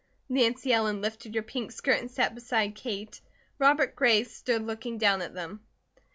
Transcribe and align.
Nancy 0.27 0.73
Ellen 0.73 0.99
lifted 0.99 1.35
her 1.35 1.43
pink 1.43 1.71
skirt 1.71 1.99
and 1.99 2.09
sat 2.09 2.33
beside 2.33 2.73
Kate. 2.73 3.21
Robert 3.59 3.95
Gray 3.95 4.23
stood 4.23 4.63
looking 4.63 4.97
down 4.97 5.21
at 5.21 5.35
them. 5.35 5.63